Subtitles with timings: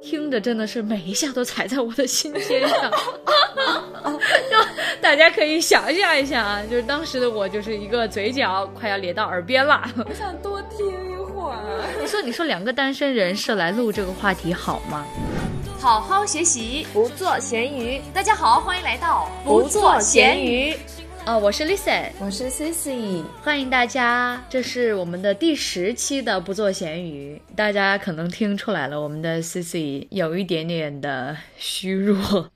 [0.00, 2.90] 听着真的是每一下都踩在我的心尖上。
[2.90, 4.56] 就
[5.02, 9.82] 大家可以想象一下啊，就是当时的我就是一个嘴角快要咧到耳边了。
[10.08, 11.84] 我想多听一会儿。
[12.00, 15.04] 你说，你说两个单身人士来录这个话题好吗？
[15.80, 18.00] 好好学习，不做咸鱼。
[18.12, 20.76] 大家好，欢迎来到不做咸鱼。
[21.28, 27.38] 啊，我是 Lisa，我是 Cici，欢迎大家，这是我们的第十期的不做咸鱼。
[27.54, 32.50] 大家可能听出来了，我们的 Cici 有一点点的虚弱，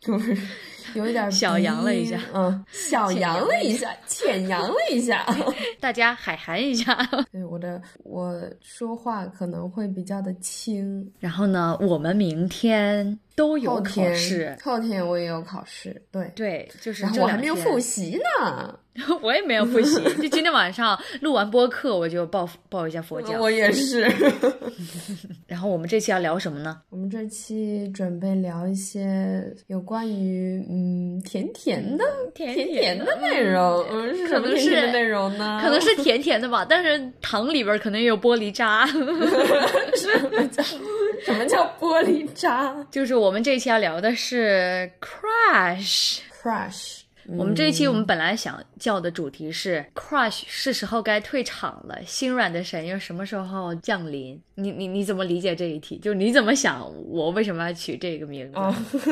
[0.94, 5.26] 有一点 小阳了一下，嗯，小阳了一下，浅阳了一下，
[5.78, 6.96] 大家海涵一下。
[7.30, 11.12] 对，我的我说话可能会比较的轻。
[11.20, 13.18] 然后呢，我们明天。
[13.34, 18.78] 都有考试，后天我也有考试，对对，就是我还没有复习呢，
[19.22, 24.02] 我也没有复习， 就今天晚上录完播客我就报报一下佛教，我也是。
[25.46, 26.80] 然后我们这期要聊什么呢？
[26.90, 32.04] 我们这期准备聊一些有关于嗯甜甜的
[32.34, 35.60] 甜甜的内容，嗯，是什么甜甜的内容呢？
[35.62, 38.86] 可能是甜甜的吧，但是糖里边可能也有玻璃渣。
[41.24, 42.74] 什么叫玻璃渣？
[42.90, 47.00] 就是我们这一期要聊的是 crush crush。
[47.38, 54.40] 我们这一期我们本来想叫的主题是 crush 是时候该退场了，心软的神又什么时候降临？
[54.56, 55.96] 你你你怎么理解这一题？
[55.98, 56.84] 就你怎么想？
[57.08, 58.58] 我为什么要取这个名字？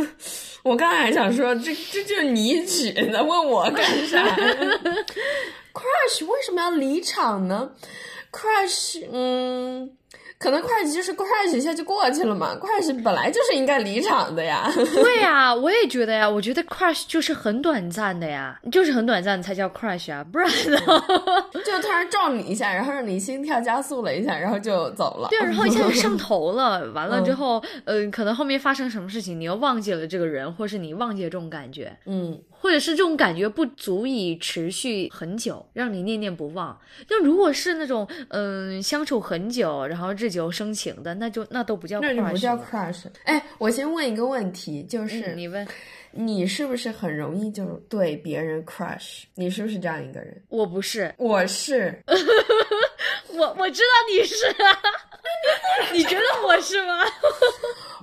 [0.64, 4.19] 我刚才还想说，这这就是你取的，问我干啥？
[5.72, 7.70] crush 为什么要离场呢
[8.33, 9.92] ？crush，嗯。
[10.41, 14.72] 可能 crush 就是 crush 一下就过去了嘛，crush 本来就是应该离场的呀。
[14.74, 20.78] 对呀，我也觉得呀，我觉得 crush 就是很短暂的呀，就是很短暂才叫 crush 啊，不然呢，
[21.62, 25.28] 就突然撞你一下，然后让你心跳加速了一下，然后就走了。
[25.28, 32.41] 对，然后一下就上 头了，完了之后，嗯，可能后面发生什么事情，你又忘记了这个人，或是你忘记了这种感觉，嗯。
[32.62, 36.79] 或者是这种感觉不足以持续很久，让你念念不忘。
[37.08, 42.14] 那如果是那种嗯相处很久，然后日久生情的，那就那都不叫 crush。
[42.14, 43.07] 那不叫 crush。
[43.24, 45.67] 哎，我先问一个问题，就是你问，
[46.13, 49.24] 你是不是很容易就对别人 crush？
[49.35, 50.41] 你是不是这样一个人？
[50.48, 52.01] 我不是，我是。
[53.33, 54.46] 我我知道你是，
[55.92, 57.05] 你觉得我是吗？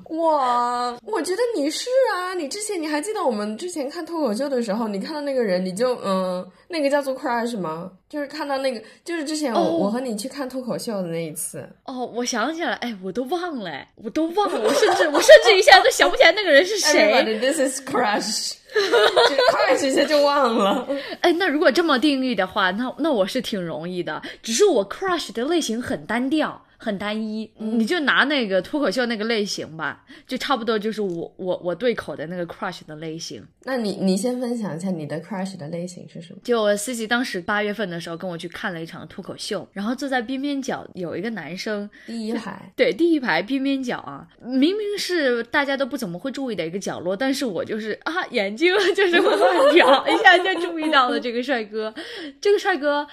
[0.09, 7.91] 我我觉得你是啊，你之前你还记得我们之前看脱口秀的时候，你看到那个人，你就嗯，那个叫做 crush 吗？
[8.07, 11.67] 就是看到那个，就是之前我我和你去看脱口秀的那一次。
[11.85, 17.38] 哦，我想起来，哎，我都忘了，我都忘了，我甚至我甚至一下都想不起来那个人是谁。
[17.39, 18.56] This is crush，crush
[19.85, 20.88] 一下就忘了。
[21.22, 26.61] 哎，那如果这么定义的话，那那我是挺容易的，只是我 crush 的类型很单调。
[26.77, 33.43] 很单一，你就拿那个脱口秀那个类型吧，就差不多就是我我我对口的那个 crush 的类型。
[33.63, 36.39] 那你你先分享一下你的 crush 的类型是什么？
[36.43, 51.94] 就思琪当时八月份的时候跟我去看了一场脱口秀，然后坐在边边角有一个男生，第一排， 对，第一排边边角啊，明明是大家都不怎么会注意的一个角落，但是我就是啊，眼睛就是会乱瞟，一下就注意到了这个帅哥，
[52.39, 53.07] 这个帅哥。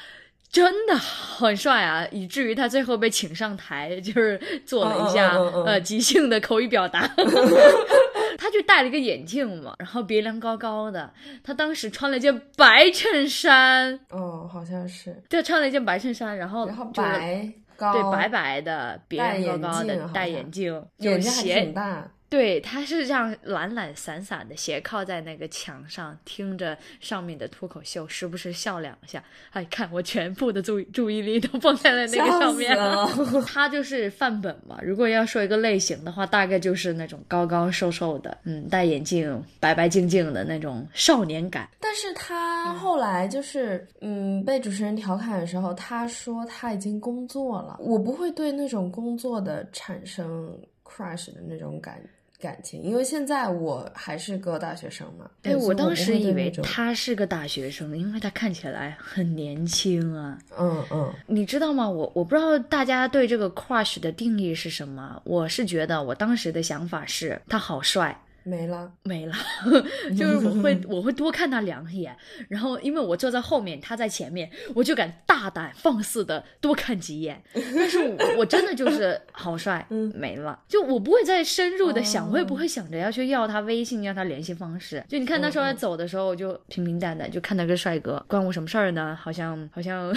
[0.55, 7.11] 真的很帅啊，以至于他最后被请上台，就是做了一下呃即兴的口语表达。
[8.39, 11.13] 他就戴了一个眼镜嘛，然后鼻梁高高的。
[11.43, 22.09] 他当时穿了一件白衬衫，哦，好像是，对，穿了一件白衬衫，然后然后白高，对，白白的，鼻梁高高的，戴眼镜，眼睛还挺大。
[22.35, 29.23] 对，他是这样懒懒散散的斜靠在那个墙上，听着上面的脱口秀，时不时笑两下。
[29.53, 33.09] 哎，看我全部的注注意力都放在了那个上面了。
[33.47, 34.81] 他就是范本嘛。
[34.83, 41.69] 如果要说一个类型的话，大概就是那种高高瘦瘦的，嗯，戴眼镜、白白净净的那种少年感。
[41.79, 47.77] 但是他后来就是，嗯，被主持人调侃的时候，他说他已经工作了。
[47.79, 50.53] 我不会对那种工作的产生
[50.83, 52.03] crush 的那种感。
[52.45, 55.31] 感情，因为现在我还是个大学生嘛。
[55.45, 60.39] 哎，我当时以为他是个大学生，因为他看起来很年轻啊。
[60.59, 61.89] 嗯嗯，你知道吗？
[61.89, 65.19] 我我不知道大家对这个 crush 的定义是什么。
[65.25, 68.15] 我是觉得，我当时的想法是他好帅，
[68.45, 68.93] 没了。
[69.03, 69.35] 没了，
[70.17, 72.17] 就是我会 我会多看他两眼，
[72.49, 77.43] 然后因为我坐在后面，他在前面，我就敢大胆放肆的多看几眼。
[77.75, 85.03] 但是我我真的就是好帅，没了，就我不会再深入的想，我也不会想着要去要他微信，要他联系方式。
[85.09, 89.19] 就你看那时候他走的时候，我就平平淡淡就看到个帅哥，关我什么事儿呢？
[89.21, 90.15] 好像好像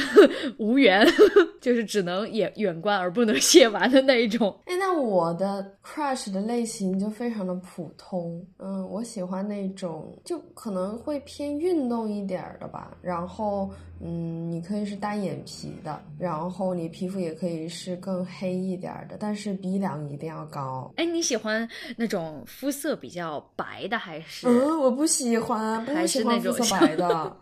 [0.57, 1.05] 无缘，
[1.61, 4.57] 就是只能远远观而不能亵玩的那一种。
[4.65, 8.16] 哎，那我的 crush 的类型就非常的普通，
[8.59, 13.69] 嗯，我喜欢那种就可能会偏运动一点儿的吧，然后
[13.99, 20.91] 嗯，你可以是单眼皮的，然后你皮肤也可以是更黑一点儿的，但是鼻梁一定要高。
[20.97, 24.47] 哎，你喜欢那种肤色比较白的还是？
[24.47, 27.37] 嗯，我不喜欢，不还是喜欢那种肤色白的。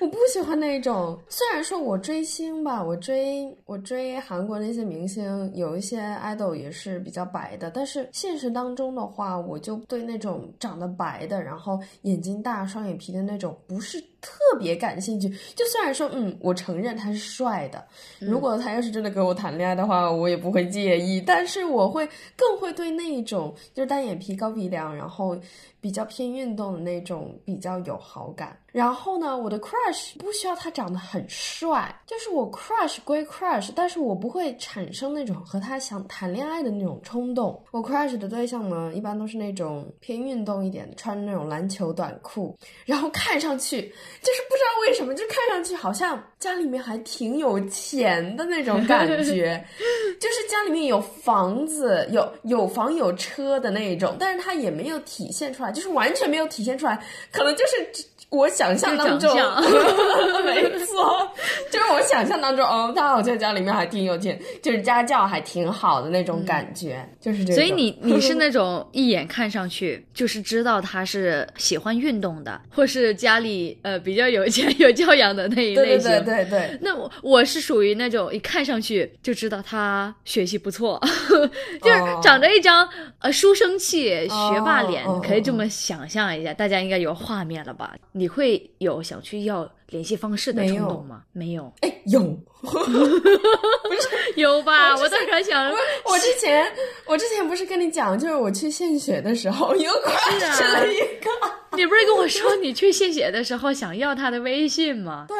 [0.00, 15.28] 我不喜欢那种，虽然说我追星吧，我追我追韩国那些明星，有一些 idol 也是比较白的，但是现实当中的话，我就对那种长得白的，然后眼睛大、双眼皮的那种不是特别感兴趣。
[15.54, 17.84] 就虽然说，嗯，我承认他是帅的，
[18.18, 25.36] 如果他要是真的跟我谈恋爱的话，我也不会介意，但是我会更会对那一种就是单眼皮、高鼻梁，然后
[25.80, 28.56] 比较偏运动的那种比较有好感。
[28.70, 37.62] 然后呢，我的 crush 不需要他长得很帅，就是我 crush 归 crush，但是我不会产生那种和他想谈恋爱的那种冲动。
[37.70, 49.64] 我 crush 的对象呢，一般都是那种偏运动一点，穿那种篮球短裤，然后看上去就是不知道为什么，就看上去好像家里面还挺有钱的那种感觉，
[50.20, 58.06] 就是家里面有房子，有有房有车的那种，但是他也没有体现出来，就是完全没有体现出来，可能就是。
[58.32, 59.30] 我想象当中，
[60.44, 61.30] 没错，
[61.70, 67.54] 就是我想象当中，哦，他好像家里面还挺有钱，就是家教还挺好的那种感觉，就是这种。
[67.54, 76.10] 所以你你是那种一眼看上去就是知道他是喜欢运动的， 或是家里呃比较有钱有教养的那一类型。
[76.10, 80.98] 对对对，那我我是属于那种一看上去就知道他学习不错，
[81.82, 82.88] 就是长着一张
[83.18, 87.94] 呃书生气、学霸脸，哦可以这么想象一下，大家应该有画面了吧？
[88.12, 91.22] 你会有想去要联系方式的冲动吗？
[91.32, 92.20] 没有，哎有。
[92.62, 94.08] 不是
[94.40, 94.94] 有吧？
[94.96, 95.70] 我当然想，
[96.04, 96.72] 我之前
[97.06, 101.30] 我之前不是跟你讲，就是我去献血的时候 有 crush 啊了一个。
[101.76, 105.26] 你不是跟我说你去献血的时候想要他的微信吗？
[105.28, 105.36] 对，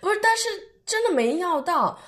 [0.00, 0.48] 不是，但是
[0.84, 1.98] 真的没要到。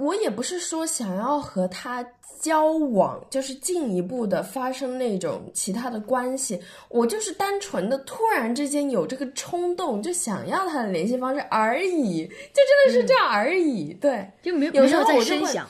[0.00, 2.04] 我也不是说想要和他
[2.40, 6.58] 交往，就是进一步的发生那种其他的关系，
[6.88, 13.92] 我就是单纯的突然之间有这个冲动，就想要他的联系方式而已，就真的是这样而已。
[13.94, 15.60] 对，就没有有时候在我就会。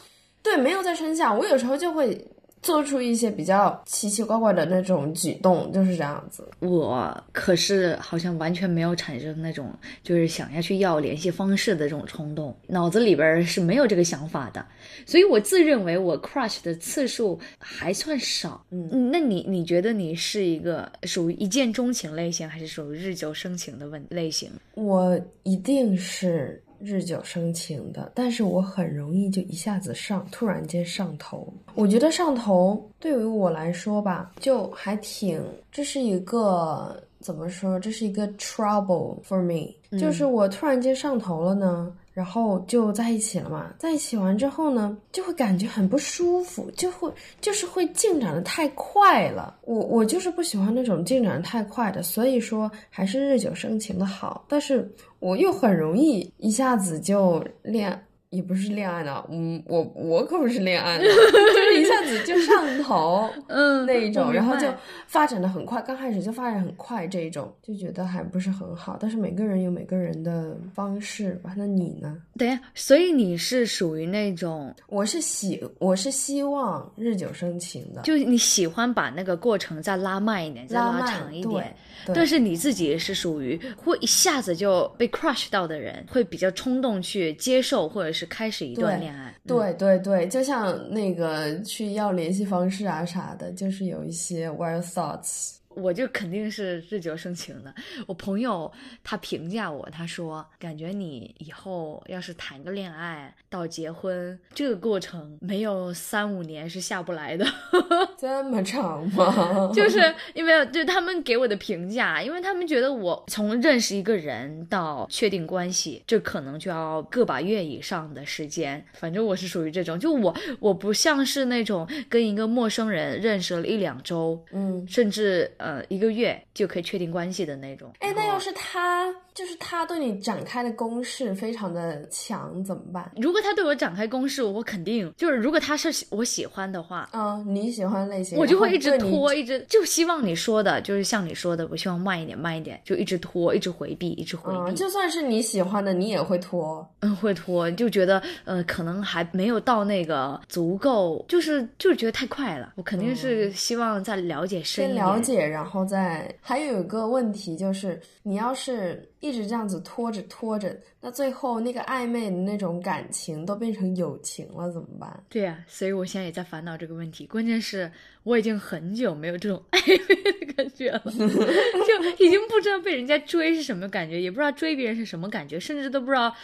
[0.43, 2.27] 对，没有在深想，我有时候就会
[2.63, 6.47] 做出一些比较奇奇怪怪的那种举动，就是这样子。
[6.61, 9.73] 我可是好像完全没有产生那种
[10.03, 14.65] 就是想要去要联系方式的这种冲动，脑子里边儿是没有这个想法的，
[15.07, 18.65] 所以我自认为我 crush 的次数还算少。
[18.71, 24.51] 嗯，那你你觉得你是一个属于一见钟情类型，还是属于日久生情的问类型？
[24.75, 31.53] 我一定是日久生情的，但是我很容易就一下子上，突然间上头。
[31.75, 37.79] 我觉得上头对于我来说吧，就还挺，这是一个怎么说？
[37.79, 41.93] 这是一个 trouble for me，、就是我突然间上头了呢。
[42.13, 47.11] 然后就在一起了嘛，在一起完之后呢，就会感觉很不舒服，就会
[47.41, 49.57] 就是会进展的太快了。
[49.63, 54.45] 我我就是不喜欢那种进展太快的，所以说还是日久生情的好。
[54.49, 54.91] 但是
[55.21, 57.99] 我又很容易一下子就恋，
[58.31, 64.67] 也不是恋爱的，嗯，我我可不是恋爱的，就是一下子就上头， 嗯那一种，然后就
[65.09, 68.97] 发展的很快，刚开始就发展很快，这一种就觉得还不是很好。
[69.01, 71.53] 但是每个人有每个人的方式吧。
[71.57, 72.17] 那你呢？
[72.39, 81.75] 对呀，所以你是属于那种，我是喜，我是希望日久生情的，就你喜欢把那个过程再拉慢一点，再拉长一点。
[82.15, 89.31] 但是你自己是属于会一下子就被 crush 到的人，会比较冲动去接受或者是开始一段对恋爱。
[89.31, 95.60] 嗯对对对，就像那个去要联系方式啊啥的，就是有一些 wild thoughts。
[95.75, 97.73] 我就肯定是日久生情的。
[98.07, 98.71] 我朋友
[99.05, 107.47] 他评价我，他说感觉你以后要是谈个恋爱到结婚这个过程没有三五年是下不来的。
[108.19, 109.71] 这么长吗？
[109.75, 118.85] 就是因为对他们给我的评价，因为他们觉得我从认识一个人到确定关系，这可能就要个把月以上的时间。
[118.95, 127.93] 反正我是属于这种，就我我不像是那种跟一个陌生人认识了一两周，嗯甚至呃一个月就可以确定关系的那种。
[128.01, 133.11] 哎，那要是他就是他对你展开的攻势非常的强怎么办？
[133.17, 144.73] 如果他对我展开攻势，我肯定就是如果他是喜我喜欢的话，嗯，你喜欢类型，我就会一直拖，一直就希望你说的，就是像你说的，我希望慢一点，慢一点，就一直拖，一直回避，一直回避。
[144.73, 146.87] 嗯，就算是你喜欢的，你也会拖。
[147.01, 152.73] 嗯，会拖，就觉得呃，可能还没有到那个足够，就是就是觉得太快了。
[152.77, 155.05] 我肯定是希望再了解深一先点。
[155.07, 165.25] 了解，然后再还有一个问题就是，你要是一直这样子拖着拖着，那最后那个暧昧的那种感情都变成友情了，怎么办？
[165.29, 167.27] 对呀、所以我现在也在烦恼这个问题。
[167.27, 167.91] 关键是
[168.23, 176.35] 我已经很久没有这种暧昧的感觉了，就已经不知道被人家追是什么感觉，也不知道追别人是什么感觉，甚至都不知道，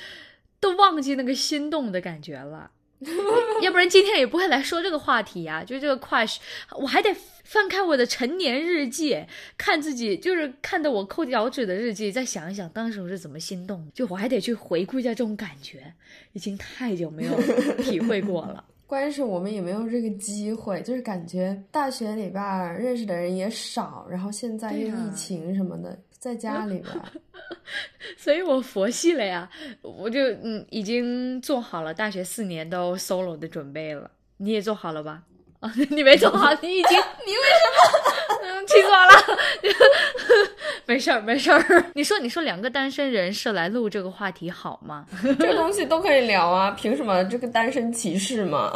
[0.58, 2.70] 都忘记那个心动的感觉了。
[3.60, 6.38] 要不然今天也不会来说这个话题呀、就这个 crush，
[6.78, 7.14] 我还得
[7.46, 9.24] 翻开我的成年日记，
[9.56, 15.92] 看自己就是看到我抠脚趾的日记，再想一想当时我是怎么心动的，就我还得去回顾一下这种感觉，
[16.32, 17.40] 已经太久没有
[17.82, 18.64] 体会过了。
[18.86, 22.42] 关键是我们也没有这个机会，就是感觉大学里边
[22.74, 26.94] 认识的人也少，然后现在又疫情什么的，在家里边，
[28.18, 29.48] 所以我佛系了呀，
[29.82, 34.10] 我就嗯已经做好了大学四年都 solo 的准备了。
[34.38, 35.22] 你也做好了吧？
[35.66, 38.38] 啊， 你没做好，你已经 你为什么？
[38.42, 39.38] 嗯， 气死我了！
[40.86, 41.84] 没事儿，没事儿。
[41.94, 45.04] 你说，你说两个单身人士来录这个话题好吗？
[45.22, 48.72] 这个东西都可以聊啊，凭什么这个单身歧视嘛？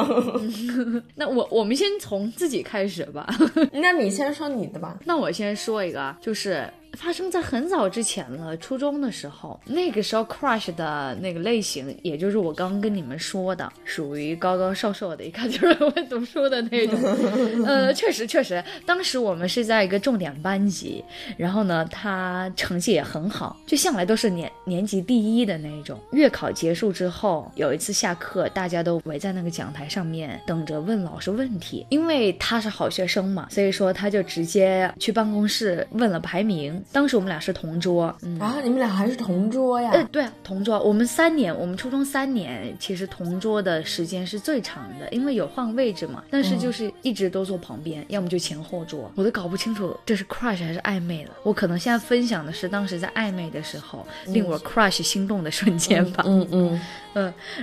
[1.14, 3.26] 那我我们先从自己开始吧。
[3.72, 4.98] 那你先说你的吧。
[5.04, 16.98] 那我先说一个啊，就是发生在很早之前了，初中的时候，那个时候 crush 的那个类型，也就是我刚刚跟你们说的，属于高高瘦瘦的，一看就是会读书的那种。
[17.64, 21.02] 呃，确实确实，当时我们是在一个重点班级，
[21.36, 25.98] 然后呢，他成绩也很好，就向来都是年年级第一的那种。
[26.12, 36.79] 月考结束之后，有一次下课，大家都围在那个讲台上面等着问老师问题，因为他是好学生嘛，所以说他就直接去办公室问了排名。
[36.92, 38.38] 当时我们俩是同桌，嗯。
[38.38, 39.90] 啊，你们俩还是同桌呀？
[39.92, 46.22] 呃，对啊，同桌，我们三年，我们初中三年，其实同桌的时间是最长的，因为有换位置嘛。
[46.30, 51.30] 但是就是一直都坐旁边，要么就前后桌，我都搞不清楚这是 crush 还是暧昧了。
[51.42, 56.24] 我可能现在分享的是当时在暧昧的时候，令我 crush 心动的瞬间吧。
[56.26, 56.80] 嗯嗯，嗯，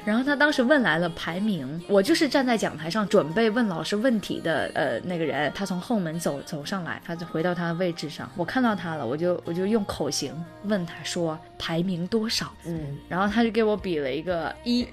[0.03, 14.85] 然后他当时问来了排名，我就是站在讲台上准备问老师问题的呃那个人，他从后门走走上来，他就回到他的位置上，我看到他了，我就我就用口型问他说排名多少，嗯，然后他就给我比了一个一，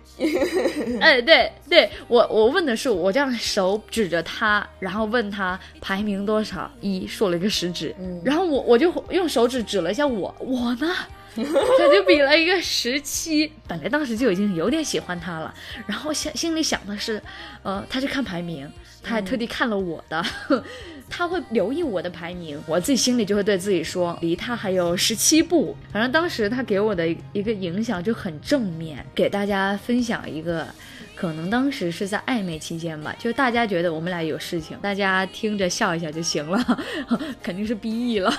[1.01, 7.95] 哎，对对，我我问的是我这样手指着他，然后问他排名多少，一竖了一个食指，
[8.25, 10.87] 然后我我就用手指指了一下我，我呢？
[11.43, 15.53] 他就比了一个十七，本来当时就已经有点喜欢他了，
[15.87, 17.21] 然后想心里想的是，
[17.63, 18.71] 呃，他去看排名，
[19.03, 20.25] 他还特地看了我的，
[21.11, 25.77] 他会留意我的排名，我自己心里就会对自己说，离他还有十七步。
[25.93, 30.67] 反正当时他给我的一个影响就很正面，给大家分享一个。
[31.15, 36.85] 可能当时是在暧昧期间吧，就大家觉得我们俩有事情，大家听着笑一下就行了，
[37.43, 38.33] 肯定是 B E 了。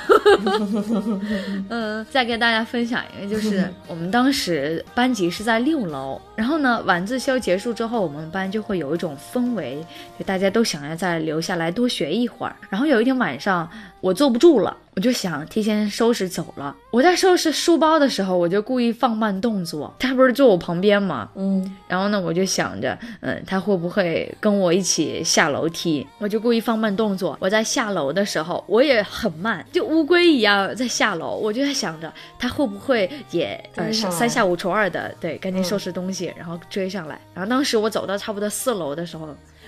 [1.70, 9.84] 嗯，再跟大家分享一个，就是 我们当时班级是在六楼，然后呢，晚自修结束之后，我们班就会有一种氛围，
[10.20, 12.56] 就大家都想要再留下来多学一会儿。
[12.70, 13.70] 然后有一天晚上，
[14.02, 14.76] 我坐不住了。
[14.96, 16.74] 我就想提前收拾走了。
[16.90, 19.94] 我在收拾书包的时候，我就故意放慢动作。
[20.00, 21.30] 他不是坐我旁边吗？
[21.36, 26.08] 嗯，然后呢，我就想着，嗯，他会不会跟我一起下楼梯？
[26.18, 27.38] 我就故意放慢动作。
[27.42, 31.36] 我在下楼的时候，我也很慢，就乌龟一样在下楼。
[31.36, 37.20] 我就在想着，他会不会也呃追上来三下五除二的，对，赶紧收拾东西，然后追上来。
[37.34, 39.28] 然后当时我走到差不多四楼的时候，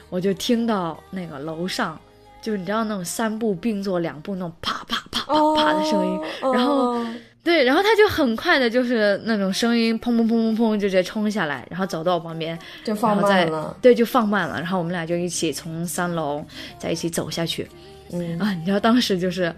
[0.10, 2.00] 我就听到那个楼上。
[2.42, 7.08] 就是你知道那种三步并作两步那种啪啪啪啪啪的声音，哦然后哦
[7.44, 16.44] 对，然后他就很快的，就是那种声音，砰砰砰砰砰，就直接冲下来，然后走到我旁边，就放慢了，对，就放慢了，然后我们俩就一起从三楼
[16.78, 17.68] 再一起走下去。
[18.12, 19.54] 嗯啊，你知道当时就是。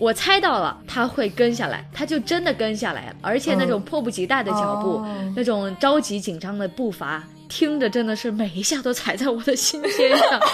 [0.00, 10.40] 我猜到了他会跟下来，他就真的跟下来了，而且那种迫不及待的脚步，哦那种着急紧张的步伐，听着真的是每一下都踩在我的心尖上。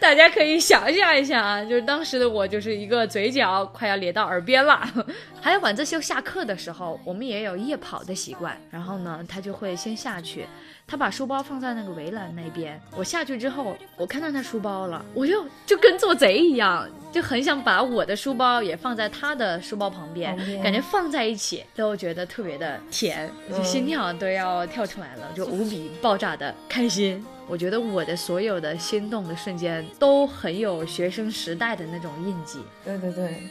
[0.00, 4.86] 大家可以想象一下啊，就是当时的我就是一个嘴角快要咧到耳边了。
[5.40, 10.46] 还有晚自修下课的时候，我们也有夜跑的习惯，然后呢，他就会先下去。
[10.86, 27.24] 他把书包放在那个围栏那边，我下去之后，我看到他书包了，我就就跟做贼一样，就很想把我的书包也放在他的书包旁边，旁边感觉放在一起都觉得特别的甜，就心跳都要跳出来了，就无比爆炸的开心。
[27.46, 32.58] 我觉得我的所有的心动的瞬间都很有学生时代的那种印记。
[32.84, 33.42] 对对对，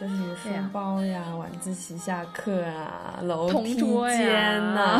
[0.00, 4.98] 就是书包呀、晚自习下课啊、楼同梯间呐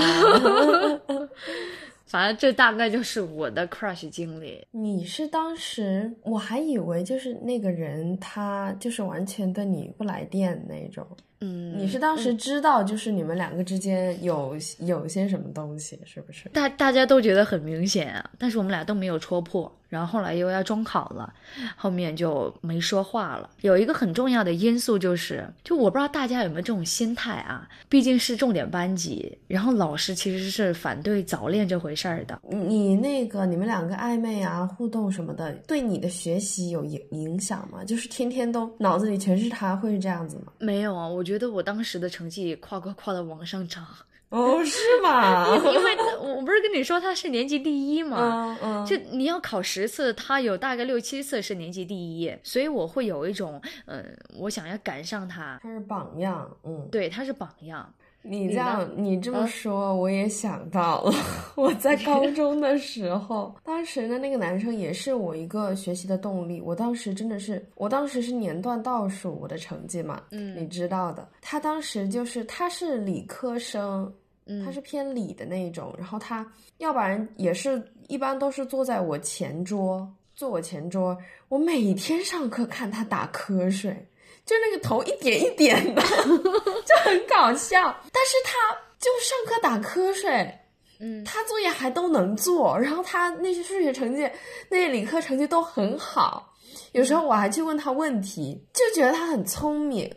[2.13, 4.63] 反正这大概就是我的 crush 经历。
[4.71, 11.07] 你是当时，我还以为就是那个人，他就是完全对你不来电那种。
[11.43, 16.49] 嗯，你是当时知道，就是你们两个之间有有些什么东西，是不是？
[16.51, 19.71] 大大家都觉得很明显啊，但是我们俩都没有戳破。
[19.89, 21.31] 然后后来又要中考了，
[21.77, 23.51] 后面就没说话了。
[23.61, 32.41] 有一个很重要的因素就是，就我不知道大家有没有这种心态啊，毕竟是重点班级，然后老师其实是反对早恋这回事儿的。
[32.49, 37.85] 你那个你们两个暧昧啊、互动什么的，对你的学习有影影响吗？
[37.85, 40.55] 就是天天都脑子里全是他，会是这样子吗？
[40.59, 43.87] 没有啊，我觉得我当时的成绩夸夸夸的往上涨，
[44.31, 45.47] 哦，是吗？
[45.57, 56.89] 因为我不是跟你说他是年级第一嘛，嗯嗯，就你要考十次，他有大概六七次是年级第一，所以我会有一种，嗯，我想要赶上他，他是榜样，嗯。
[56.91, 57.93] 对，他是榜样。
[58.23, 61.13] 你这样，你这么嗯说，我也想到了。
[61.57, 66.61] 我在高 中的时候，当时的那个男生也是我一个学习的动力。
[66.61, 71.29] 我当时真的是，我当时是年段倒数，我的成绩嘛，嗯你知道的。
[71.41, 74.13] 他当时就是他是理科生，
[74.47, 76.47] 嗯他是偏理的那种，然后他
[76.79, 81.17] 要不然也是一般都是坐在我前桌，坐我前桌，
[81.49, 83.95] 我每天上课看他打瞌睡。
[84.45, 86.03] 就那个头一点一点的，
[86.85, 87.83] 就很搞笑。
[88.13, 90.53] 但是他就上课打瞌睡，
[91.01, 94.29] 嗯他作业还都能做，然后他那些数学成绩、
[94.69, 96.53] 那些理科成绩都很好。
[96.93, 100.13] 有时候我还去问他问题，就觉得他很聪明。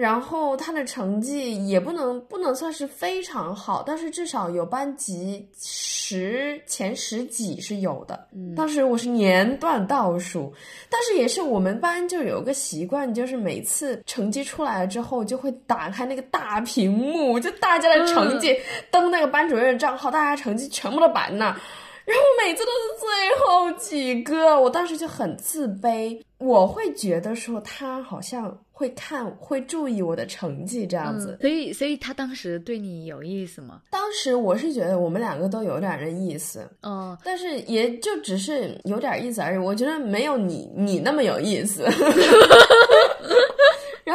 [0.00, 8.26] 然后他的成绩也不能不能算是非常好，但是至少有班级十前十几是有的。
[8.32, 10.50] 嗯当时我是年段倒数，
[10.88, 18.56] 但是也是我们班就有个习惯，就是每次成绩出来了之后，就会打开那个大屏幕，就大家的成绩、
[18.90, 21.60] 登那个班主任的账号，大家成绩全部都摆那儿。
[22.06, 23.08] 然后每次都是最
[23.44, 26.18] 后几个，我当时就很自卑。
[26.38, 31.36] 我会觉得说他好像会看、会注意我的成绩这样子。
[31.38, 33.82] 所以所以他当时对你有意思吗？
[33.90, 39.58] 当时我是觉得我们两个都有点儿的意思，嗯，但是也就只是有点意思而已。
[39.58, 41.84] 我觉得没有你你那么有意思。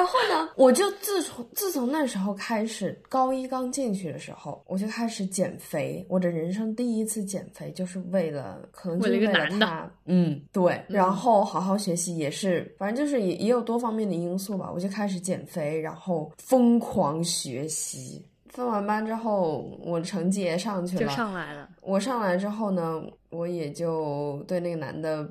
[0.06, 6.06] 然后呢，我就自从自从那时候开始，高一刚进去的时候，我就开始减肥。
[6.08, 10.80] 我的人生第一次减肥，就是为了可能就是为了他，嗯，对。
[10.88, 14.72] 然后好好学习也是，反正就是也也有多方面的因素吧。
[14.72, 18.24] 我就开始减肥，然后疯狂学习。
[18.50, 21.68] 分完班之后，我的成绩也上去了，就上来了。
[21.82, 25.28] 我上来之后呢，我也就对那个男的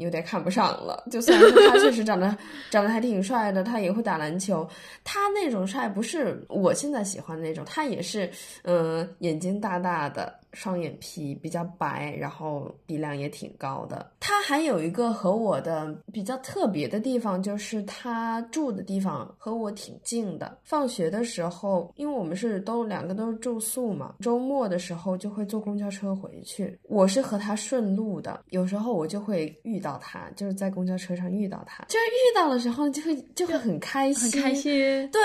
[0.00, 1.04] 有点看不上了。
[1.10, 2.36] 就虽然说他确实长得
[2.70, 4.68] 长得还挺帅的，他也会打篮球，
[5.04, 8.28] 他那种帅不是我现在喜欢的那种，他也是
[8.62, 14.12] 嗯、呃眼睛大大的，双眼皮，比较白，然后鼻梁也挺高的。
[14.20, 20.58] 他还有一个和我的比较特别的地方，就是他住的地方和我挺近的。
[20.64, 26.78] 放学的时候，因为我们是都两个都是住宿嘛，周末的时候就会坐公交车回去。
[26.84, 35.20] 我是和他顺路的，有时候我就会遇到他，就是在公交车上遇到他，就是遇到的时候就会就会很开心，很开心，对，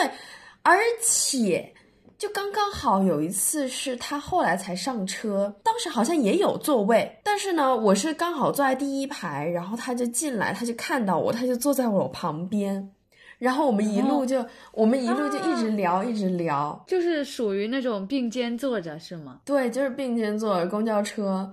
[0.61, 1.71] 而且
[2.17, 12.91] 就刚刚好有一次是他后来才上车，当时好像也有座位，但是呢，我是刚好坐在第一排，然后他就进来，他就看到我，他就坐在我旁边，
[13.38, 19.41] 然后我们一路就、我们一路就一直聊，一直聊，就是属于那种并肩坐着是吗？
[19.43, 21.51] 对，就是并肩坐着公交车。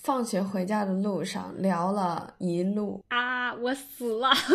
[0.00, 4.30] 放学回家的路上聊了一路，啊，我死了！
[4.32, 4.54] 就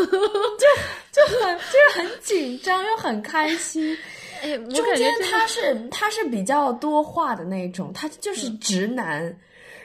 [1.12, 3.96] 就很就是很紧张又很开心。
[4.44, 9.36] 哎，中间他是他是比较多话的那种，他就是嗯直男。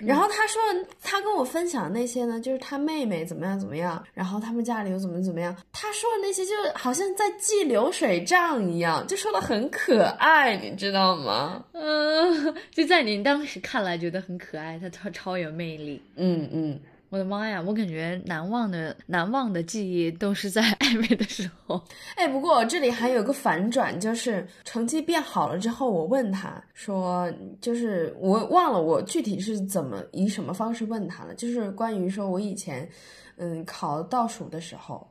[0.01, 0.62] 然后他说，
[1.03, 5.53] 他跟我分享那些呢，就是他妹妹怎么样怎么样，然后他们家里又怎么怎么样。
[5.73, 11.64] 他说的那些就好像在记流水账一样，就说的很可爱，你知道吗？
[11.73, 16.01] 嗯， 就在您当时看来觉得很可爱，他超超有魅力。
[16.14, 21.83] 嗯嗯，我的妈呀，我感觉难忘的难忘的记忆都是在 暧昧的时候。
[22.16, 32.88] 哎，不过这里还有个反转，就是成绩变好了之后，我问他说，就是我忘了我具体是怎么以什么方式问他了，就是关于说我以前
[33.37, 35.07] 嗯考倒数的时候。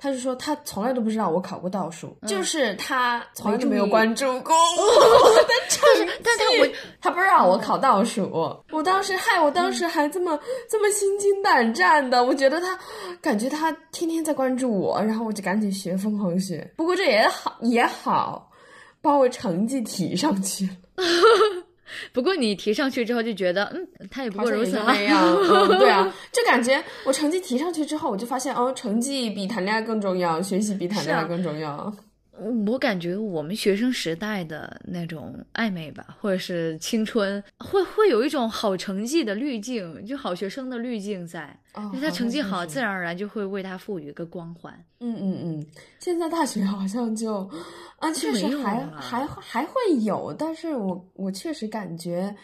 [0.00, 5.52] 他就说他从来都不知道我考过倒数，就是他从来都没有关注过 我的
[6.22, 6.68] 但是他我
[7.00, 8.28] 他不让我考倒数。
[8.70, 10.38] 我当时害我当时还这么
[10.68, 12.78] 这么心惊胆战的，我觉得他
[13.20, 16.68] 感觉他天天在关注我，然后我就赶紧学疯狂学。
[16.76, 18.50] 不过这也好也好，
[19.00, 20.72] 把我成绩提上去了。
[22.12, 31.90] 不过你提上去之后就觉得，嗯，他也不过如此那样， 嗯，对啊，就感觉我成绩提上去之后，我就发现，哦，成绩比谈恋爱更重要，学习比谈恋爱更重要。
[32.66, 41.58] 我感觉我们学生时代的那种暧昧吧，或者是青春，会会有一种好成绩的滤镜，就好学生的滤镜在。
[41.74, 44.72] 哦，他成绩好，自然而然就会为他赋予一个光环。
[45.00, 45.66] 嗯嗯嗯，
[45.98, 47.48] 现在大学好像就
[47.98, 49.72] 啊，确实还还还会
[50.02, 52.34] 有，但是我我确实感觉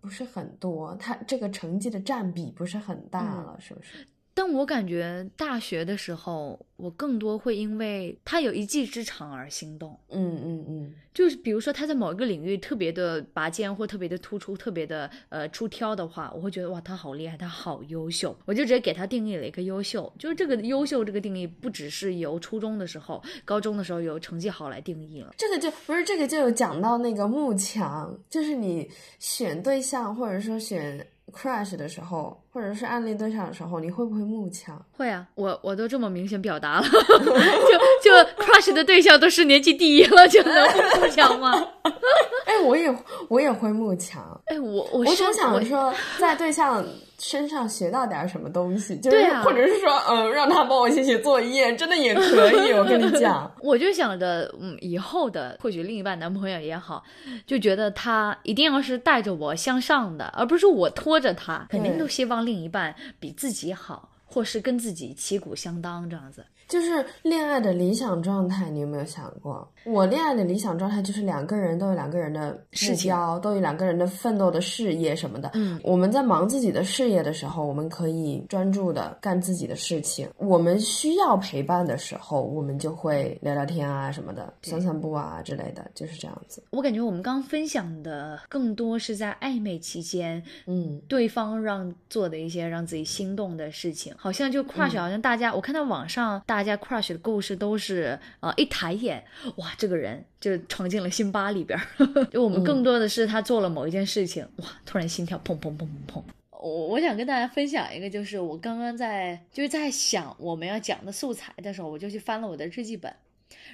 [0.00, 4.06] 不是很多，他这个成绩的占比不是很大了，是不是？
[4.36, 9.96] 但我感觉大学的时候，我更多会因为他有一技之长而心动。
[10.08, 20.12] 嗯嗯嗯，就是比如说他在某一个领域特别的拔尖或特别的突出、特别的呃出挑的话，我会觉得哇，他好厉害，他好优秀，我就直接给他定义了一个优秀。
[20.18, 25.32] 就是这个优秀这个定义，不只是由初中的时候、高中的时候由成绩好来定义了。
[25.38, 31.06] 这个就不是这个，就有讲到那个慕强，就是你选对象或者说选。
[31.32, 34.80] Crush 的时候，或者是暗恋对象的时候，你会不会慕强？
[34.96, 41.52] 会啊，我我都这么明显表达了， 就就 crush 的对象都是年级第一了，就能不慕强吗？
[42.46, 42.94] 哎，我也
[43.28, 44.40] 我也会慕强。
[44.46, 46.84] 哎，我我我总想说，在对象
[47.26, 52.72] 身上学到点什么东西， 就是或者是说，嗯，让他帮我写写作业， 真的也可以。
[52.72, 57.02] 我跟你讲， 我就想着，嗯，以后的或许另一半男朋友也好，
[57.46, 66.44] 就觉得他一定要是带着我向上的，而不是我拖着他，肯定都希望另一半比自己好，或是跟自己旗鼓相当这样子。
[66.68, 69.68] 就是恋爱的理想状态，你有没有想过？
[69.84, 75.50] 我恋爱的理想状态就是两个人都有两个人的目标，都有两个人的奋斗的事业什么的。
[75.54, 86.62] 嗯，我们在忙自己的事业的时候，我们可以专注的干自己的事情；我们需要陪伴的时候，我们就会聊聊天啊什么的，散散步啊之类的，就是这样子。
[86.70, 99.24] 我感觉我们刚分享的更多是在暧昧期间，嗯，对方让做的一些让自己心动的事情，好像就 crush，好像大家我看到网上大家 crush 的故事都是，呃，一抬眼，
[99.56, 99.72] 哇。
[99.78, 106.22] 这个人就闯进了辛巴里边儿， 就我们更多的是他做了某一件事情，哇，突然心跳砰砰砰砰砰。
[106.50, 113.12] 我我想跟大家分享一个，就是我刚刚在就是在想我们要讲的素材的时候，我就去翻了我的日记本，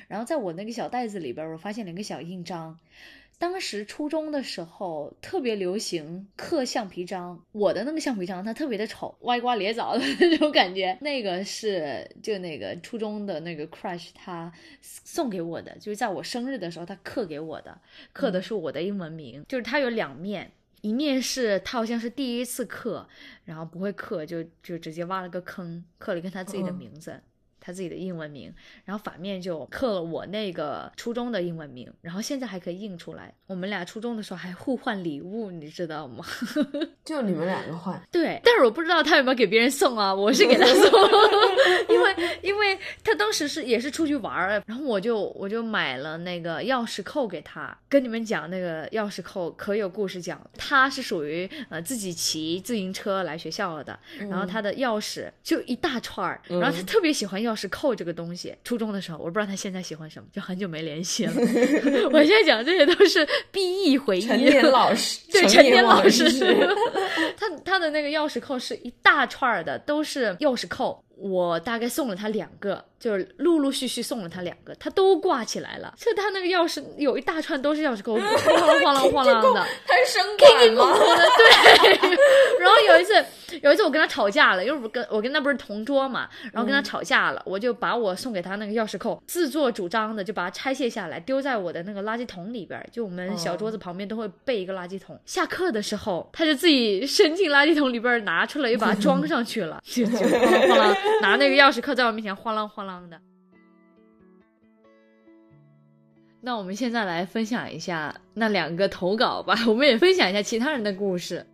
[0.08, 2.78] 然后在我那个小袋子里边，我发现了一个小印章。
[3.40, 10.98] 当时初中的时候特别流行刻橡皮章，我的那个橡皮章它特别的丑，歪瓜裂枣的那种感觉。
[11.00, 17.80] 那个是就那个初中的那个 crush 他送给我的，就是在我生日的时候他刻给我的，
[18.12, 23.08] 刻的是我的英文名，就是它有两面，一面是他好像是第一次刻，
[23.46, 27.18] 然后不会刻就就直接挖了个坑，刻了一个他自己的名字。
[27.60, 28.52] 他自己的英文名，
[28.84, 33.32] 然后反面就刻了我那个初中的英文名，然后现在还可以印出来。
[33.46, 36.24] 我们俩初中的时候还互换礼物，你知道吗？
[37.04, 38.00] 就你们两个换。
[38.10, 40.14] 对，但是我不知道他有没有给别人送啊。
[40.14, 40.90] 我是给他送，
[41.88, 47.76] 因为因为他当时是也是出去玩儿，然后我就我就买了那个钥匙扣给他。
[47.88, 58.54] 跟你们讲那个钥匙扣可有故事讲，他是属于呃自己骑自行车来学校了的，然后他的钥匙就一大串儿，然后他特别喜欢钥匙扣这个东西。
[58.64, 61.32] 初中的时候，我不知道他现在喜欢什么，就很久没联系了。
[62.12, 64.20] 我现在讲这些都是 B E 回忆。
[64.22, 66.24] 陈年老师，对陈年老师，
[67.36, 71.02] 他他的那个钥匙扣是一大串儿的，都是钥匙扣。
[71.20, 75.92] 我大概送了他两个，就是陆陆续续送了他两个，他都挂起来了。
[75.98, 80.98] 就他那个钥匙有一大串都是钥匙扣，哗啦哗啦哗啦的，他是生管吗？
[81.36, 81.90] 对。
[82.58, 83.12] 然后有一次，
[83.62, 92.80] 有一次我跟他吵架了，因为我跟我跟他不是同桌嘛，然后跟他吵架了，我就把我送给他那个钥匙扣自作主张的就把它拆卸下来，丢在我的那个垃圾桶里边。
[92.90, 100.16] 就我们小桌子旁边都会备一个垃圾桶，下课的时候他就自己伸进垃圾桶里边拿出来，又把它装上去了，就就。
[101.20, 103.20] 拿那个钥匙扣在我面前晃啷晃啷的。
[106.40, 111.46] 那我们现在来分享一下那两个投稿吧，我们也分享一下其他人的故事。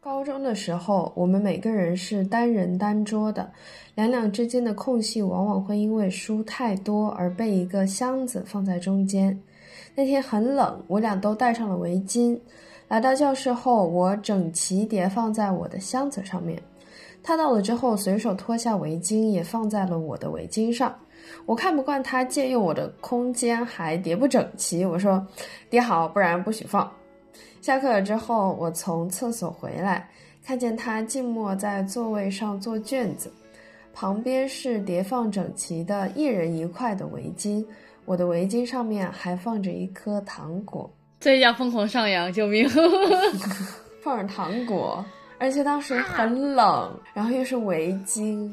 [0.00, 3.50] 高中的时候，我们每个人是单人单桌的，
[3.94, 9.40] 两两之间的空隙往往会因为书太多而被一个箱子放在中间。
[9.94, 12.38] 那天很冷，我俩都戴上了围巾。
[12.88, 16.60] 来到教室后，我整齐叠放在我的箱子上面。
[17.24, 20.94] 他到了之后，随手脱下围巾，也放在了我的围巾上。
[21.46, 25.26] 我看不惯他借用我的空间还叠不整齐，我说
[25.70, 26.88] ：“叠好，不然不许放。”
[27.62, 30.06] 下课了之后，我从厕所回来，
[30.44, 33.32] 看见他静默在座位上做卷子，
[33.94, 37.64] 旁边是叠放整齐的一人一块的围巾，
[38.04, 42.68] 我的围巾上面还放着一颗糖果，这叫疯狂上扬，救命！
[44.04, 45.02] 放着糖果，
[45.38, 48.50] 而且当时很冷，然后又是围巾，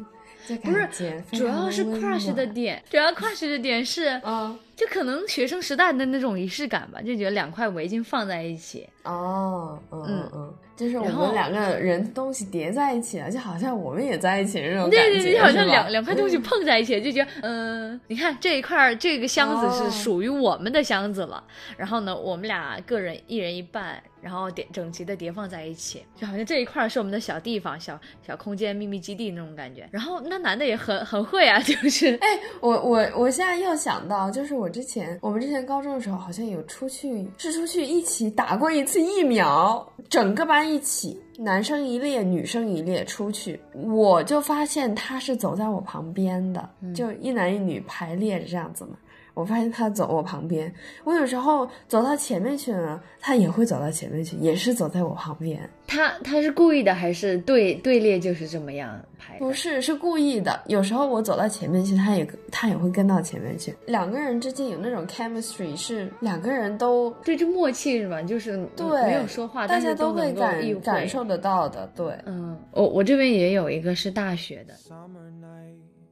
[0.48, 21.44] 就不是感觉非主要是 crush 的点，主要 crush 的点是，啊就可能学生时代的那种仪式感吧，就觉得两块围巾放在一起，哦，嗯嗯就是我们两个人东西叠在一起了，就好像我们也在一起那种感觉，对对对，好像两两块东西碰在一起，就觉得，嗯、你看这一块儿这个箱子哦是属于我们的箱子了，
[21.78, 29.88] 然后呢，我们俩个人一人一半，然后叠整齐的叠放在一起，就好像这一块儿是我们的小地方、小小空间、秘密基地那种感觉。
[29.92, 32.28] 然后那男的也很很会啊，就是，哎，
[32.60, 48.92] 我我我现在又想到，就是我之前我们之前高中的时候，好像有出去是出去一起打过一次疫苗，整个班一起，男生一列，女生一列出去，我就发现他是走在我旁边的，就一男一女排列着这样子嘛。
[49.34, 50.72] 我发现他走我旁边，
[51.06, 55.68] 我有时候走到前面去呢，他也会走到前面去，也是走在我旁边。
[55.88, 59.38] 他他是故意的还是队队列就是这么样排？
[59.40, 60.62] 不是，是故意的。
[60.68, 63.74] 有时候我走到前面去，他也他也会跟到前面去。
[63.86, 68.22] 两个人之间有那种 chemistry，是两个人都对，这默契是吧？
[68.22, 71.08] 就是对没有说话，大家都会感感。
[71.08, 71.88] 受得得到的。
[71.96, 74.76] 对，嗯，我我这边也有一个是大学的，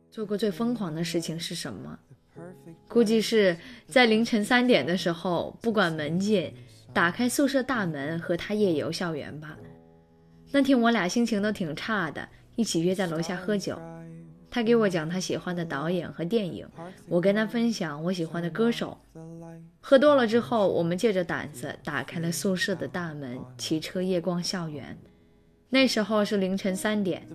[0.10, 2.00] 做过最疯狂的事情是什么？
[2.88, 6.54] 估计是在凌晨三点的时候，不管门禁，
[6.94, 9.58] 打开宿舍大门和他夜游校园吧。
[10.52, 13.78] 那天我俩心情都挺差的，一起约在楼下喝酒。
[14.52, 16.68] 他给我讲他喜欢的导演和电影，
[17.08, 18.98] 我跟他分享我喜欢的歌手。
[19.80, 24.98] 喝多了之后，我们借着胆子打开了宿舍的大门，骑车夜逛校园。
[25.70, 27.28] 那时候是凌晨三点，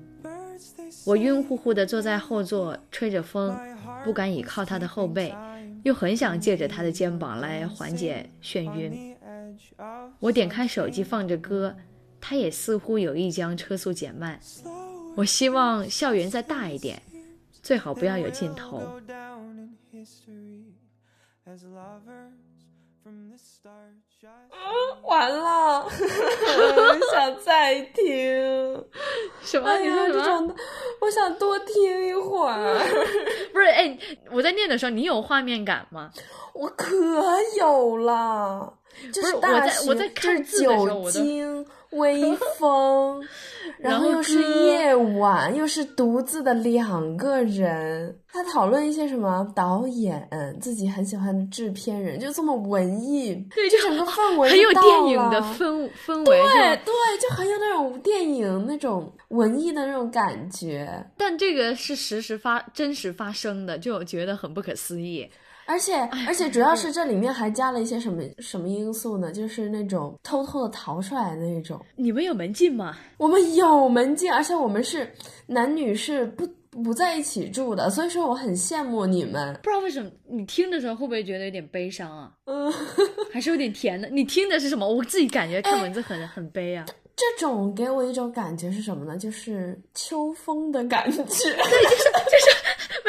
[1.07, 3.57] 我晕乎乎地坐在后座，吹着风，
[4.05, 5.33] 不敢倚靠他的后背，
[5.85, 9.17] 又很想借着他的肩膀来缓解眩晕。
[10.19, 11.77] 我点开手机放着歌，
[12.21, 14.41] 他也似乎有意将车速减慢。
[15.17, 17.01] 我希望校园再大一点，
[17.63, 18.83] 最好不要有尽头。
[25.03, 25.87] 完了，
[27.13, 28.85] 想再听。
[29.45, 29.69] 什么？
[29.69, 30.25] 哎呀，你说什么？
[30.25, 30.55] 这种的，
[31.01, 32.79] 我想多听一会儿。
[33.53, 33.97] 不是，哎，
[34.31, 36.11] 我在念的时候，你有画面感吗？
[36.55, 36.87] 我可
[37.59, 38.73] 有了，
[39.13, 43.21] 就不是大我在我在看就是字的时候酒我都精、微风，
[43.79, 48.19] 然然后后又是夜晚，又是独自的两个人。
[48.33, 50.29] 他讨论一些什么导演，
[50.61, 61.07] 自己很喜欢的制片人，就这么文艺，对就就整个氛围很有电影的氛氛围，对对，就很有那种电影那种文艺的那种感觉。
[61.17, 65.31] 但这个是实时发真实发生的，就觉得很不可思议。
[65.67, 65.97] 而且
[66.27, 69.33] 而且主要是这里面还加了一些什么什么因素呢？
[69.33, 71.81] 就是那种偷偷的逃出来的那种。
[71.97, 72.97] 你们有门禁吗？
[73.17, 75.11] 我们有门禁，而且我们是
[75.47, 79.55] 男女是不不在一起住的，所以说我很羡慕你们。
[79.63, 82.31] 不知道为什么，你听的时候会不会觉得有点悲伤啊？
[82.47, 82.73] 嗯，
[83.33, 84.09] 还是有点甜的？
[84.09, 84.87] 你听的是什么？
[84.87, 86.85] 我自己感觉看文字很很悲啊。
[87.17, 89.17] 这种给我一种感觉是什么呢？
[89.17, 91.53] 就是秋风的感觉，没错没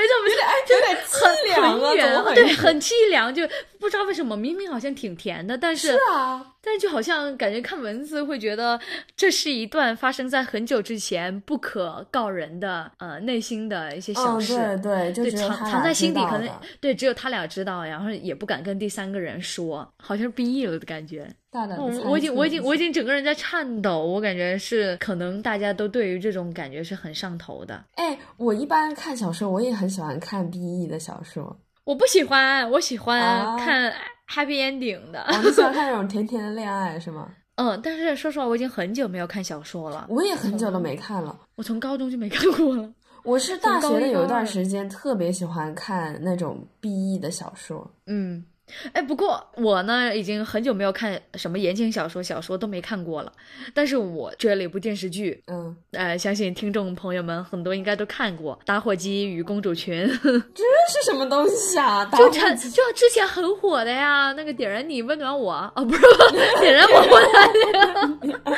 [0.01, 3.47] 错，有点凄凉啊，很远怎么，回对，很凄凉，就
[3.79, 8.79] 不知道为什么，明明好像挺甜的，但是是啊，但是就好像感觉看文字会觉得
[9.15, 14.55] 这是一段发生在很久之前不可告人的呃内心的一些小嗯，事。
[14.81, 16.49] 对对，就对，藏藏在心底，可能
[16.81, 21.29] 对只有他俩知道，然后也不敢跟第三个人说，好像是 BE 了的感觉。
[21.51, 27.81] 大胆的我我已经我已经我已经整个人在颤抖，我感觉是可能大家都对于这种感觉是很上头的。
[27.95, 31.57] 哎，我一般看小说，我也很喜欢看 BE 的小说。
[31.85, 33.93] 我不喜欢，我喜欢啊看
[34.29, 35.21] happy ending 的。
[35.23, 37.29] 哦，你喜欢看那种甜甜的恋爱是吗？
[37.55, 41.39] 嗯，但是说实话，我已经很久没有看小说了，我也很久都没看了。
[41.55, 42.91] 我从高中就没看过了。
[43.23, 47.89] 我是大学的有一段时间特别喜欢看那种 BE 的小说。
[48.05, 48.45] 嗯，
[48.93, 53.31] 哎，不过我呢，已经很久没有看什么言情小说，小说都没看过了。
[53.73, 60.07] 但是我追了一部电视剧，嗯，呃，相信听众朋友们很多应该都看过《打火机与公主裙》，
[60.53, 62.05] 这是什么东西啊？
[62.17, 66.01] 就前就之前很火的呀，那个点燃你温暖我啊，不是
[66.59, 68.31] 点燃我温暖你，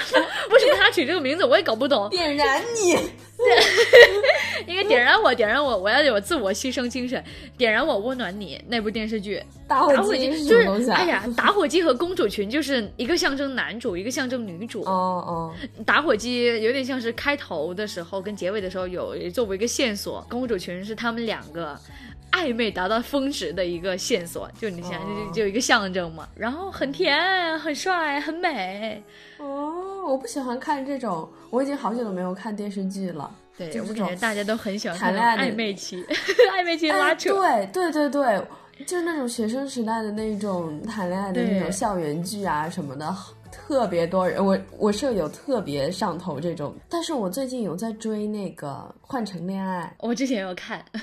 [0.53, 2.09] 为什么他取这个名字我也搞不懂。
[2.09, 2.95] 点燃你，
[4.67, 7.23] 应该点燃我，点燃我，我要有自我牺牲精神，
[7.57, 8.59] 点燃我，温暖你。
[8.67, 10.91] 那部电视剧打火机就是？
[10.91, 14.81] 哎呀，打火机和公主裙就是一个象征男主，一个象征女主。
[14.81, 15.53] 哦哦，
[15.85, 21.79] 打火机有点像是开头的时候跟结尾的时候有作为一个线索，公主裙是他们两个。
[22.31, 26.27] 暧昧达到峰值的一个线索，就你想，哦就就一个象征嘛。
[26.35, 29.01] 然后很甜，很帅，很美。
[29.37, 33.29] 哦，我不喜欢看这种，我已经好久都没有看电视剧了。
[33.57, 36.03] 对就我感觉大家都很喜欢谈恋爱暧昧期，
[36.53, 37.33] 暧昧期拉哎，扯。
[37.33, 43.15] 对对对对，就是那种学生时代的那种谈恋爱的那种校园剧啊什么的，
[43.67, 44.43] 特别多人。
[44.43, 48.67] 我我舍友特别上头这种，但是我最近有在追那个
[49.01, 50.83] 《换乘恋爱我之前有看，》，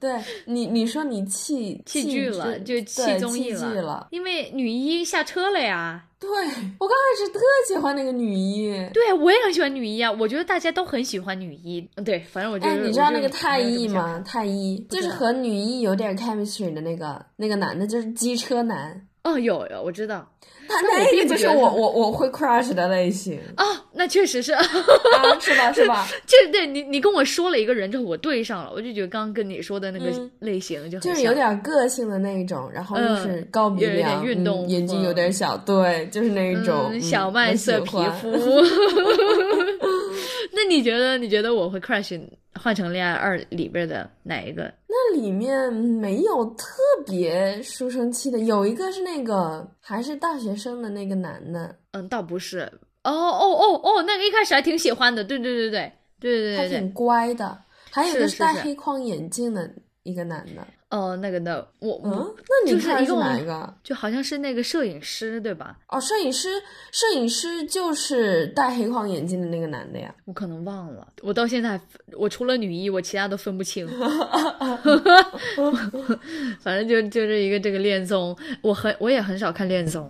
[0.00, 4.08] 对你你说你弃弃剧了，就对弃综艺弃了。
[4.10, 6.02] 因为女一下车了呀。
[6.18, 8.72] 对我刚开始特喜欢那个女一。
[8.94, 11.86] 对，我也很喜欢女一啊，我觉得大家都很喜欢女一。
[11.96, 12.72] 嗯，对，反正我觉得。
[12.72, 13.86] 哎，你知道那个太一？
[13.88, 14.18] 吗？
[14.24, 19.06] 太一就是和女一有点 chemistry 的那个那个男的，就是机车男。
[19.26, 20.26] 哦，有有，我知道。
[20.68, 23.62] 他但我那个就是我我我会 crush 的类型哦，
[23.94, 24.60] 那确实是，啊，
[25.38, 25.70] 是吧？
[25.72, 26.08] 是吧？
[26.26, 37.90] 这对你你跟我说了一个人之后，我对上了，我就觉得刚刚跟你说的那个嗯类型就很就是有点个性的那一种，然后又嗯是高鼻有一点梁，运动嗯眼睛有点小，对，就是那一种、小麦色皮。
[38.20, 38.42] 肤欢。
[39.80, 39.95] 那
[40.68, 42.20] 你觉得你觉得我会 crush
[42.54, 44.72] 换成恋爱二里边的哪一个？
[44.88, 46.76] 那里面没有特
[47.06, 51.76] 别书生气的有一个是那个还是大学生的那个男的。
[51.92, 52.60] 嗯倒不是。
[53.04, 57.56] 哦哦哦哦那个一开始还挺喜欢的对对对对对对他挺乖的。
[57.90, 58.38] 还有一个是。
[58.38, 59.70] 戴黑框眼镜的
[60.02, 60.66] 一个男的。
[60.88, 63.74] 哦，那个的我嗯，我那你就是看是哪一个？
[63.82, 65.76] 就好像是那个摄影师对吧？
[65.88, 66.48] 哦，摄影师，
[66.92, 70.14] 摄影师就是戴黑框眼镜的那个男的呀。
[70.26, 71.80] 我可能忘了，我到现在
[72.12, 73.84] 我除了女一，我其他都分不清。
[76.62, 80.08] 反正就就是一个这个恋综，我很我也很少看恋综。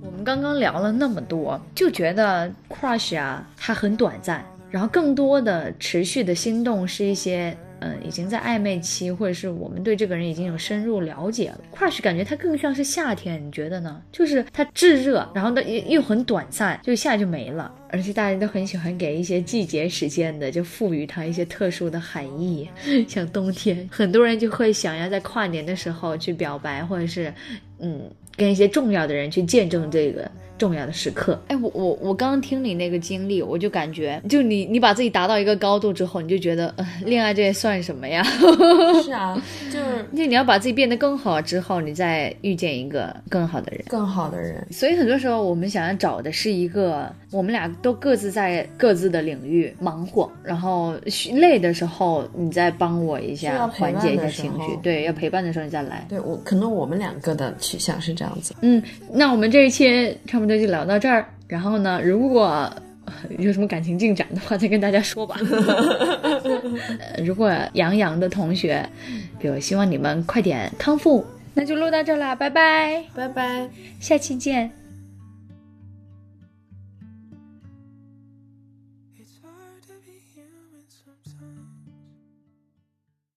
[0.00, 7.58] 我们刚刚聊了那么多，就觉得 crush 啊，它很短暂，然后更多的持续的心动是一些。
[7.80, 11.60] 嗯，已经在暧昧期，或者是我们对这个人已经有深入了解了。
[11.74, 14.00] crush 感觉它更像是夏天，你觉得呢？
[14.10, 17.72] 就是它炙热，然后呢又又很短暂，就一下就没了。
[17.90, 22.68] 而且大家都很喜欢给一些季节时间的，就赋予它一些特殊的含义。
[23.06, 27.32] 像冬天，很多人就会想要在跨年的时候去表白，或者是
[27.78, 30.30] 嗯，跟一些重要的人去见证这个。
[30.56, 38.22] 重要的时刻，哎，我我我刚刚听你那个经历，我就感觉，就你你把自己达到一个高度之后，你就觉得，呃，恋爱这算什么呀？
[39.04, 39.36] 是啊，
[39.68, 43.84] 就是 就你要把自己变得更好之后，你再遇见一个更好的人。
[43.88, 44.64] 更好的人。
[44.70, 50.94] 所以很多时候，我们想要找的是一个我们俩都各自在各自的领域忙活，然后
[51.32, 54.76] 累的时候，你再帮我一下，要缓解一下情绪。
[54.80, 56.06] 对，要陪伴的时候你再来。
[56.08, 58.54] 对我，可能我们两个的取向是这样子。
[58.62, 58.82] 嗯，
[59.12, 61.26] 那我们这一期差不多就聊到这儿。
[61.48, 62.46] 然后呢，如果
[63.04, 65.36] 呃有什么感情进展的话，再跟大家说吧。
[67.00, 68.88] 呃如果杨洋的同学，
[69.38, 73.68] 比如希望你们快点康复，那就录到这儿啦，拜拜，拜拜。
[74.00, 74.83] 下期见。